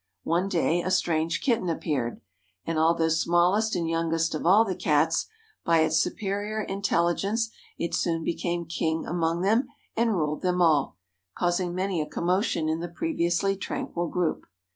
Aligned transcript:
One 0.23 0.49
day 0.49 0.81
a 0.81 0.89
strange 0.89 1.41
kitten 1.41 1.69
appeared, 1.69 2.21
and 2.65 2.79
although 2.79 3.07
smallest 3.07 3.75
and 3.75 3.87
youngest 3.87 4.33
of 4.33 4.47
all 4.47 4.65
the 4.65 4.73
Cats, 4.73 5.27
by 5.63 5.81
its 5.81 5.99
superior 6.01 6.63
intelligence 6.63 7.51
it 7.77 7.93
soon 7.93 8.23
became 8.23 8.65
king 8.65 9.05
among 9.05 9.41
them 9.41 9.67
and 9.95 10.15
ruled 10.15 10.41
them 10.41 10.59
all, 10.59 10.97
causing 11.37 11.75
many 11.75 12.01
a 12.01 12.07
commotion 12.09 12.67
in 12.67 12.79
the 12.79 12.87
previously 12.89 13.55
tranquil 13.55 14.07
group. 14.07 14.47